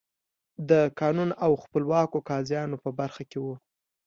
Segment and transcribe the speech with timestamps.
[0.69, 3.55] د قانون او خپلواکو قاضیانو په برخو کې وو.